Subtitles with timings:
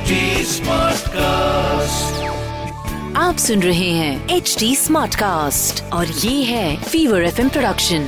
[0.00, 0.12] HD
[0.46, 2.04] Smartcast.
[3.16, 8.06] आप सुन रहे हैं एच डी स्मार्ट कास्ट और ये है फीवर एफ़ प्रोडक्शन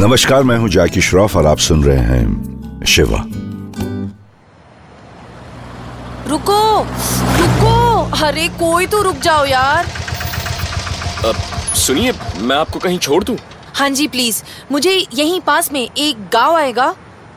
[0.00, 3.24] नमस्कार मैं हूँ जैकी श्रॉफ और आप सुन रहे हैं शिवा।
[6.28, 6.80] रुको
[7.38, 9.86] रुको अरे कोई तो रुक जाओ यार।
[11.24, 11.34] अब
[11.74, 13.36] सुनिए मैं आपको कहीं छोड़ दूँ?
[13.74, 16.94] हाँ जी प्लीज़ मुझे यहीं पास में एक गाँव आएगा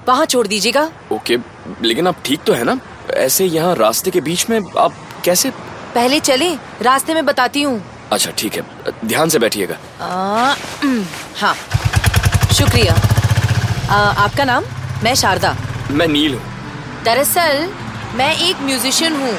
[0.08, 1.38] वहाँ छोड़ दीजिएगा। ओके
[1.84, 2.80] लेकिन आप ठीक तो है ना?
[3.14, 4.94] ऐसे यहाँ रास्ते के बीच में आप
[5.26, 5.50] कैसे?
[5.96, 8.64] पहले चले रास्ते में बताती हूँ। अच्छा ठीक है।
[9.06, 11.56] ध्यान से बैठिएगा। हाँ।
[12.54, 14.64] शुक्रिया। आ, आपका नाम?
[15.04, 15.56] मैं शारदा।
[15.92, 16.42] मैं नील हूँ।
[17.04, 17.70] दरअसल
[18.18, 19.34] मैं एक म्यूजिशियन हूँ।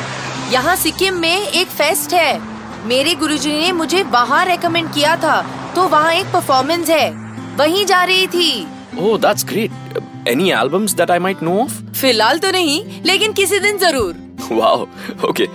[0.53, 2.41] यहाँ सिक्किम में एक फेस्ट है।
[2.89, 5.41] मेरे गुरुजी ने मुझे वहाँ रेकमेंड किया था
[5.75, 7.11] तो वहाँ एक परफॉर्मेंस है।
[7.57, 8.67] वहीं जा रही थी।
[8.99, 13.59] ओह that's great any albums that I might know of फ़िलहाल तो नहीं लेकिन किसी
[13.59, 14.15] दिन ज़रूर।
[14.53, 14.87] वाओ
[15.29, 15.49] ओके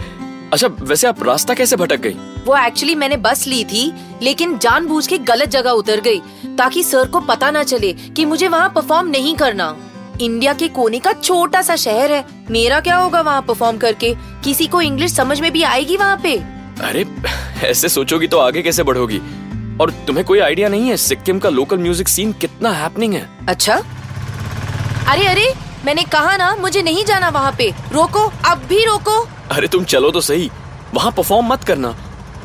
[0.53, 2.15] अच्छा वैसे आप रास्ता कैसे भटक गई?
[2.45, 6.19] वो एक्चुअली मैंने बस ली थी लेकिन जानबूझ के गलत जगह उतर गई
[6.57, 9.75] ताकि सर को पता ना चले कि मुझे वहाँ परफॉर्म नहीं करना।
[10.21, 14.13] इंडिया के कोने का छोटा सा शहर है मेरा क्या होगा वहाँ परफॉर्म करके?
[14.43, 16.35] किसी को इंग्लिश समझ में भी आएगी वहाँ पे?
[16.83, 17.05] अरे
[17.69, 19.19] ऐसे सोचोगी तो आगे कैसे बढ़ोगी?
[19.81, 23.27] और तुम्हें कोई आइडिया नहीं है सिक्किम का लोकल म्यूज़िक सीन कितना हैपनिंग है?
[23.49, 23.81] अच्छा
[25.07, 25.53] अरे अरे
[25.85, 29.19] मैंने कहा ना मुझे नहीं जाना वहाँ पे। रोको अब भी रोको।
[29.51, 30.49] अरे तुम चलो तो सही।
[30.93, 31.95] वहाँ परफॉर्म मत करना।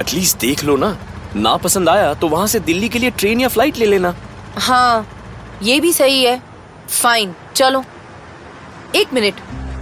[0.00, 0.96] एटलीस्ट देख लो ना।
[1.36, 4.14] ना पसंद आया तो वहाँ से दिल्ली के लिए ट्रेन या फ़्लाइट ले लेना।
[4.58, 5.06] हाँ
[5.62, 6.40] ये भी सही है।
[6.90, 7.84] फाइन चलो।
[8.96, 9.40] एक मिनट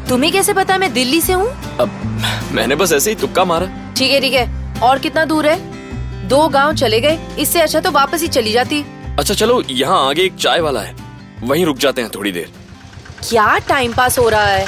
[0.09, 1.49] तुम्हें कैसे पता मैं दिल्ली से हूँ?
[1.81, 3.67] अब मैंने बस ऐसे ही तुक्का मारा।
[3.97, 5.59] ठीक है ठीक है। और कितना दूर है?
[6.29, 8.85] दो गाँव चले गए इससे अच्छा तो वापस ही चली जाती।
[9.19, 10.95] अच्छा चलो यहाँ आगे एक चाय वाला है।
[11.43, 12.53] वहीं रुक जाते हैं थोड़ी देर।
[13.29, 14.67] क्या टाइम पास हो रहा है?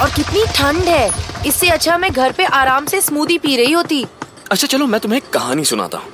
[0.00, 1.10] और कितनी ठंड है।
[1.46, 4.06] इससे अच्छा मैं घर पे आराम से स्मूदी पी रही होती।
[4.50, 6.12] अच्छा चलो मैं तुम्हें कहानी सुनाता हूँ।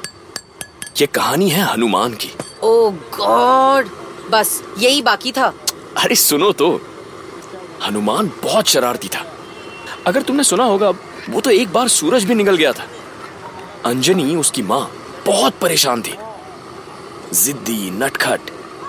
[1.01, 2.31] ये कहानी है हनुमान की।
[2.63, 3.89] ओ गॉड
[4.31, 5.53] बस यही बाकी था।
[5.99, 6.81] अरे सुनो तो।
[7.87, 9.25] हनुमान बहुत शरारती था।
[10.07, 10.91] अगर तुमने सुना होगा
[11.31, 12.87] वो तो एक बार सूरज भी निकल गया था।
[13.85, 14.91] अंजनी उसकी माँ
[15.27, 16.15] बहुत परेशान थी।
[17.35, 18.41] जिद्दी नटखट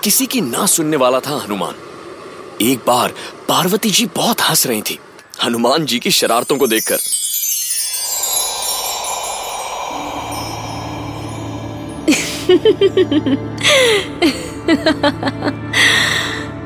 [0.04, 1.74] किसी की ना सुनने वाला था हनुमान।
[2.62, 3.08] एक बार
[3.48, 4.98] पार्वती जी बहुत हंस रही थी।
[5.44, 6.96] हनुमान जी की शरारतों को देखकर।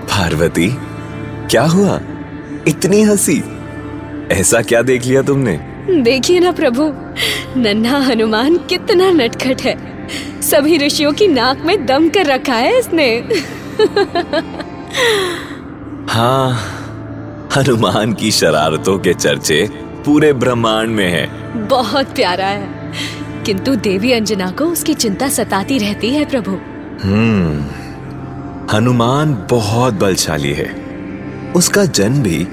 [0.04, 0.68] पार्वती
[1.50, 2.00] क्या हुआ?
[2.68, 3.42] इतनी हँसी।
[4.32, 5.56] ऐसा क्या देख लिया तुमने?
[6.02, 6.82] देखिए ना प्रभु
[7.60, 9.76] नन्हा हनुमान कितना नटखट है।
[10.42, 13.20] सभी ऋषियों की नाक में दम कर रखा है इसने।
[16.10, 16.52] हाँ
[17.56, 19.70] हनुमान की शरारतों के चर्चे
[20.06, 21.26] पूरे ब्रह्मांड में है।
[21.68, 22.92] बहुत प्यारा है।
[23.46, 26.50] किंतु देवी अंजना को उसकी चिंता सताती रहती है प्रभु।
[27.08, 27.64] हम्म
[28.76, 30.74] हनुमान बहुत बलशाली है।
[31.56, 32.48] उसका जन्म भी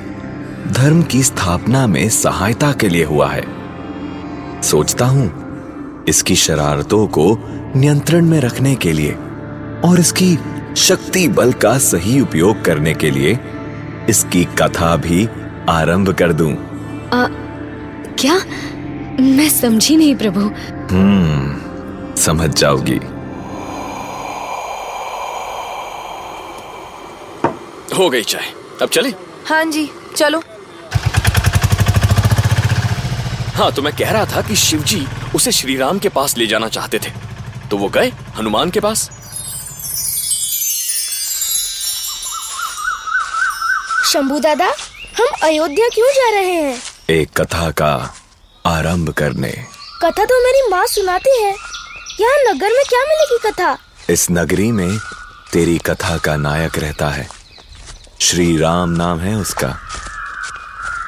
[0.68, 3.44] धर्म की स्थापना में सहायता के लिए हुआ है।
[4.64, 5.34] सोचता हूँ
[6.08, 7.40] इसकी शरारतों को
[7.76, 9.12] नियंत्रण में रखने के लिए
[9.86, 10.38] और इसकी
[10.78, 13.40] शक्ति बल का सही उपयोग करने के लिए
[14.10, 15.28] इसकी कथा भी
[15.70, 16.52] आरंभ कर दूँ।
[17.14, 17.28] आ,
[18.20, 18.36] क्या?
[19.20, 20.40] मैं समझी नहीं प्रभु।
[20.92, 23.00] हम्म समझ जाओगी।
[27.98, 29.14] हो गई चाय। अब चले?
[29.48, 30.44] हाँ जी चलो।
[33.56, 36.68] हाँ तो मैं कह रहा था कि शिवजी उसे श्री राम के पास ले जाना
[36.68, 37.12] चाहते थे।
[37.72, 39.12] तो वो गए हनुमान के पास?
[44.08, 44.66] शंभू दादा
[45.20, 46.82] हम अयोध्या क्यों जा रहे हैं?
[47.10, 48.16] एक कथा का
[48.66, 49.50] आरंभ करने।
[50.02, 51.56] कथा तो मेरी माँ सुनाती है।
[52.22, 53.78] यहाँ नगर में क्या मिलेगी कथा?
[54.10, 55.00] इस नगरी में
[55.54, 57.30] तेरी कथा का नायक रहता है।
[58.22, 59.80] श्री राम नाम है उसका।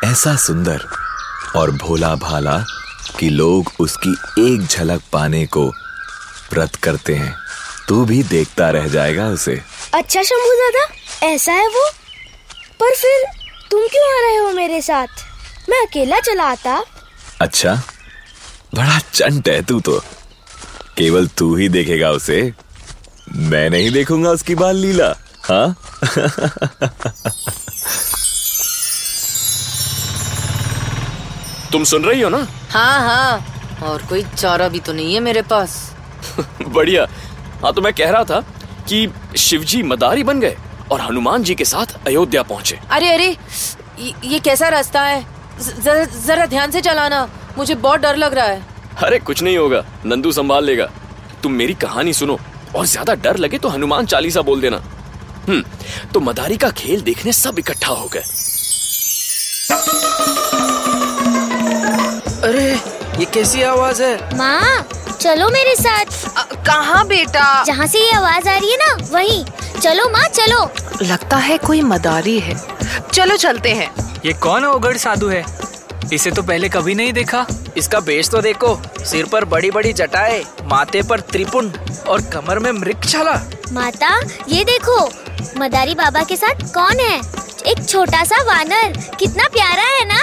[0.03, 0.85] ऐसा सुंदर
[1.55, 2.65] और भोला भाला
[3.19, 4.11] कि लोग उसकी
[4.53, 5.67] एक झलक पाने को
[6.53, 7.35] व्रत करते हैं।
[7.87, 9.61] तू भी देखता रह जाएगा उसे।
[9.93, 10.87] अच्छा शंभू दादा
[11.27, 11.89] ऐसा है वो?
[12.79, 13.25] पर फिर
[13.71, 15.07] तुम क्यों आ रहे हो मेरे साथ?
[15.69, 16.83] मैं अकेला चला आता।
[17.41, 17.73] अच्छा
[18.75, 19.99] बड़ा चंट है तू तो।
[20.97, 22.41] केवल तू ही देखेगा उसे।
[23.51, 25.13] मैं नहीं देखूँगा उसकी बाल लीला
[25.49, 25.75] हाँ?
[31.71, 32.37] तुम सुन रही हो ना?
[32.71, 35.75] हाँ हाँ और कोई चारा भी तो नहीं है मेरे पास।
[36.67, 37.05] बढ़िया।
[37.63, 38.39] हाँ तो मैं कह रहा था
[38.89, 40.57] कि शिवजी मदारी बन गए।
[40.91, 43.27] और हनुमान जी के साथ अयोध्या पहुँचे। अरे अरे
[43.99, 45.25] ये, ये कैसा रास्ता है?
[45.59, 47.27] जरा जरा ध्यान से चलाना
[47.57, 48.61] मुझे बहुत डर लग रहा है।
[49.03, 50.89] अरे कुछ नहीं होगा नंदू संभाल लेगा।
[51.43, 52.39] तुम मेरी कहानी सुनो
[52.75, 54.81] और ज़्यादा डर लगे तो हनुमान चालीसा बोल देना।
[55.47, 55.63] हम्म
[56.13, 58.23] तो मदारी का खेल देखने सब इकट्ठा हो गए।
[62.43, 62.71] अरे
[63.19, 64.37] ये कैसी आवाज़ है?
[64.37, 66.05] माँ चलो मेरे साथ।
[66.65, 67.63] कहाँ बेटा?
[67.63, 69.43] जहाँ से ये आवाज़ आ रही है ना वहीं।
[69.79, 70.63] चलो माँ चलो।
[71.01, 72.55] लगता है कोई मदारी है।
[73.13, 73.89] चलो चलते हैं।
[74.25, 75.43] ये कौन अवगढ़ साधु है?
[76.13, 77.45] इसे तो पहले कभी नहीं देखा।
[77.77, 81.77] इसका बेस तो देखो सिर पर बड़ी बड़ी जटाएँ, माथे पर त्रिपुंड
[82.07, 83.33] और कमर में मृगछाला
[83.71, 84.15] माता
[84.49, 85.03] ये देखो
[85.57, 87.17] मदारी बाबा के साथ कौन है?
[87.67, 90.19] एक छोटा सा वानर कितना प्यारा है ना?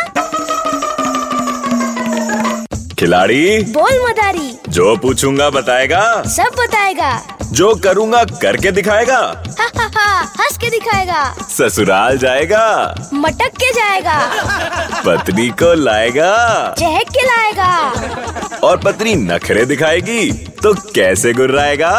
[2.99, 9.19] खिलाड़ी बोल मदारी। जो पूछूँगा बताएगा। सब बताएगा। जो करूँगा करके दिखाएगा।
[9.61, 14.19] हा हा हा हंस के दिखाएगा। ससुराल जाएगा। मटक के जाएगा।
[15.07, 16.31] पत्नी को लाएगा।
[16.79, 20.33] चहक के लाएगा। और पत्नी नखरे दिखाएगी
[20.63, 21.93] तो कैसे गुर्राएगा?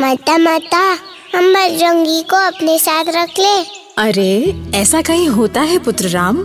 [0.00, 0.78] माता माता
[1.36, 3.56] हम बजरंगी को अपने साथ रख ले।
[3.98, 6.36] अरे ऐसा कहीं होता है पुत्र राम?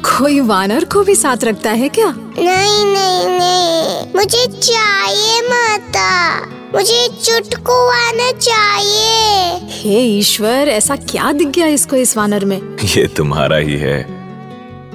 [0.00, 2.06] कोई वानर को भी साथ रखता है क्या?
[2.38, 11.48] नहीं नहीं नहीं। मुझे चाहिए माता। मुझे चुटकू आना चाहिए। हे ईश्वर ऐसा क्या दिख
[11.48, 12.60] गया इसको इस वानर में?
[12.84, 13.98] ये तुम्हारा ही है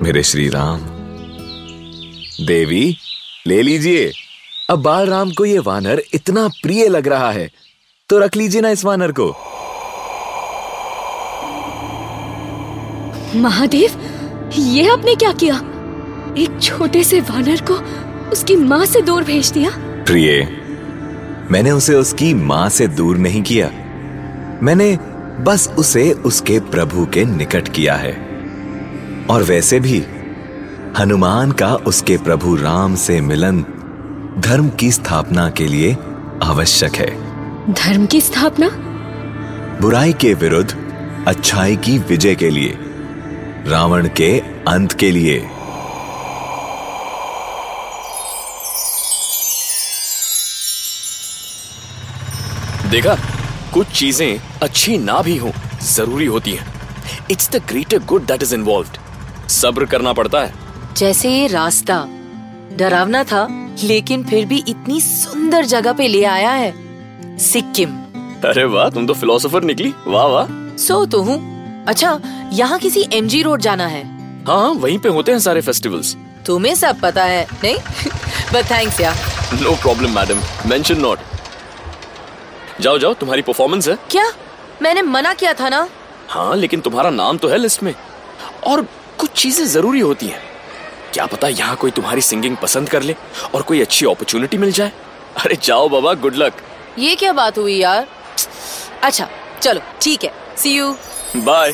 [0.03, 0.81] मेरे श्री राम
[2.41, 2.97] देवी
[3.47, 4.11] ले लीजिए।
[4.69, 7.49] अब बाल राम को ये वानर इतना प्रिय लग रहा है
[8.09, 9.29] तो रख लीजिए ना इस वानर को।
[13.35, 14.01] महादेव
[14.61, 15.55] ये आपने क्या किया?
[16.37, 17.73] एक छोटे से वानर को
[18.29, 19.69] उसकी माँ से दूर भेज दिया?
[19.77, 20.47] प्रिय
[21.51, 23.67] मैंने उसे उसकी माँ से दूर नहीं किया।
[24.63, 24.99] मैंने
[25.43, 28.11] बस उसे उसके प्रभु के निकट किया है।
[29.29, 30.03] और वैसे भी
[30.99, 33.65] हनुमान का उसके प्रभु राम से मिलन
[34.39, 35.97] धर्म की स्थापना के लिए
[36.43, 37.25] आवश्यक है।
[37.73, 38.69] धर्म की स्थापना?
[39.81, 40.77] बुराई के विरुद्ध
[41.27, 42.77] अच्छाई की विजय के लिए
[43.67, 44.27] रावण के
[44.67, 45.39] अंत के लिए।
[52.89, 53.15] देखा?
[53.73, 55.51] कुछ चीज़ें अच्छी ना भी हो
[55.83, 56.67] ज़रूरी होती हैं।
[57.31, 60.53] It's the greater good that is involve सब्र करना पड़ता है।
[60.97, 62.05] जैसे ये रास्ता
[62.73, 63.47] डरावना था
[63.83, 67.97] लेकिन फिर भी इतनी सुंदर जगह पे ले आया है। सिक्किम।
[68.45, 71.54] अरे वाह तुम तो फिलोसोफर निकली। वाह वाह। सो तो हूँ।
[71.87, 72.19] अच्छा
[72.53, 74.03] यहाँ किसी एमजी रोड जाना है।
[74.45, 76.15] हाँ हाँ वहीं पे होते हैं सारे फेस्टिवल्स
[76.45, 77.75] तुम्हें सब पता है नहीं?
[78.53, 79.15] बट थैंक्स यार।
[79.61, 81.19] No problem madam mention not
[82.81, 84.25] जाओ जाओ तुम्हारी परफॉर्मेंस है। क्या?
[84.81, 85.87] मैंने मना किया था ना?
[86.29, 87.93] हाँ लेकिन तुम्हारा नाम तो है लिस्ट में।
[88.67, 88.81] और
[89.19, 90.41] कुछ चीज़ें ज़रूरी होती हैं।
[91.13, 93.15] क्या पता यहाँ कोई तुम्हारी सिंगिंग पसंद कर ले
[93.53, 94.91] और कोई अच्छी अपॉर्चुनिटी मिल जाए।
[95.45, 96.61] अरे जाओ बाबा गुड लक
[96.99, 98.07] ये क्या बात हुई यार?
[99.03, 99.27] अच्छा
[99.61, 100.95] चलो ठीक है। See you
[101.35, 101.71] bye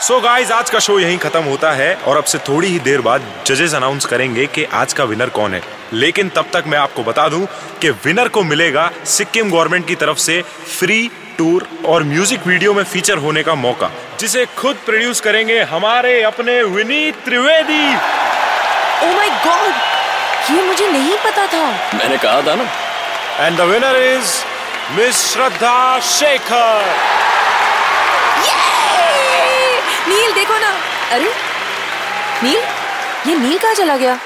[0.00, 2.78] so so guys आज का शो यहीं खत्म होता है और अब से थोड़ी ही
[2.78, 5.60] देर बाद जजेस अनाउंस करेंगे कि आज का विनर कौन है।
[5.92, 7.46] लेकिन तब तक मैं आपको बता दूँ
[7.80, 10.40] कि विनर को मिलेगा सिक्किम गवर्नमेंट की तरफ़ से
[10.78, 13.90] फ्री टूर और म्यूज़िक वीडियो में फीचर होने का मौका
[14.20, 17.86] जिसे खुद प्रोड्यूस करेंगे हमारे अपने Vineet Trivedi.
[19.02, 19.72] Oh my God
[20.50, 22.64] ये मुझे नहीं पता था। मैंने कहा था ना।
[23.46, 24.34] And the winner is
[24.96, 26.84] miss Shraddha Shekhar
[30.08, 30.70] Neel देखो ना।
[31.12, 31.32] अरे
[32.42, 32.56] नील
[33.26, 34.18] ये नील कहाँ चला गया?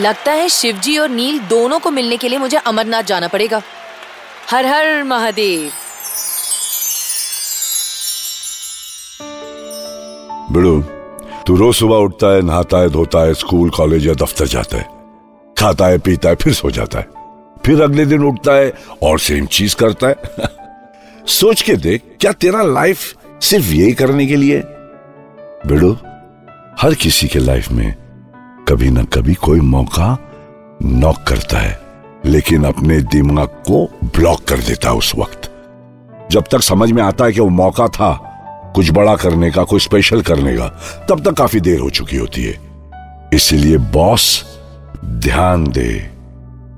[0.00, 3.62] लगता है शिवजी और नील दोनों को मिलने के लिए मुझे अमरनाथ जाना पड़ेगा।
[4.50, 5.70] हर हर महादेव।
[10.52, 10.80] बिड़ू
[11.46, 14.88] तू रोज सुबह उठता है नहाता है धोता है स्कूल कॉलेज या दफ्तर जाता है।
[15.54, 17.17] खाता है पीता है फिर सो जाता है।
[17.68, 18.72] फिर अगले दिन उठता है
[19.02, 20.16] और सेम चीज़ करता है।
[21.26, 24.62] सोच के देख, क्या तेरा लाइफ सिर्फ़ यही करने के लिए
[25.66, 25.96] बिड़ू,
[26.80, 27.94] हर किसी के लाइफ में
[28.68, 30.30] कभी ना कभी कोई मौका
[30.82, 31.80] नॉक करता है,
[32.24, 35.40] लेकिन अपने दिमाग को ब्लॉक कर देता है उस वक्त।
[36.30, 38.12] जब तक समझ में आता है कि वो मौका था,
[38.74, 40.68] कुछ बड़ा करने का, कोई स्पेशल करने का,
[41.08, 42.60] तब तक काफ़ी देर हो चुकी होती है।
[43.34, 44.44] इसलिए बॉस
[45.04, 46.17] ध्यान दे।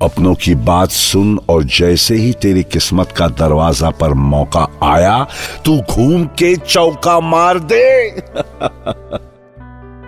[0.03, 5.27] अपनों की बात सुन और जैसे ही तेरी किस्मत का दरवाज़ा पर मौका आया,
[5.65, 8.11] तू घूम के चौका मार दे।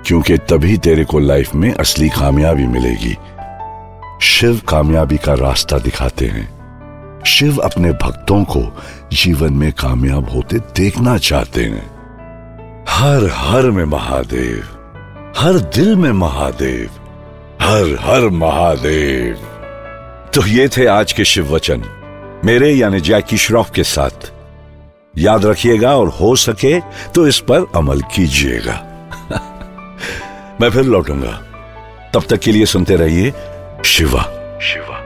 [0.07, 3.17] क्योंकि तभी तेरे को लाइफ में असली कामयाबी मिलेगी।
[4.23, 6.63] शिव कामयाबी का रास्ता दिखाते हैं।
[7.27, 8.83] शिव अपने भक्तों को
[9.13, 11.93] जीवन में कामयाब होते देखना चाहते हैं।
[12.89, 14.63] हर हर में महादेव,
[15.39, 16.91] हर दिल में महादेव,
[17.63, 19.52] हर हर महादेव।
[20.35, 21.83] तो ये थे आज के शिव वचन।
[22.45, 24.33] मेरे यानी जैकी श्रॉफ के साथ।
[25.19, 26.81] याद रखिएगा और हो सके
[27.15, 28.75] तो इस पर अमल कीजिएगा।
[30.61, 31.33] मैं फिर लौटूँगा।
[32.15, 33.31] तब तक के लिए सुनते रहिए
[33.85, 34.23] शिवा।
[34.63, 34.99] शिवा।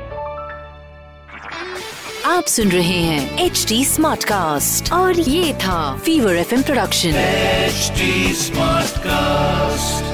[2.37, 7.93] आप सुन रहे हैं एच डी स्मार्ट कास्ट और ये था fever F production H
[8.37, 10.06] smart cast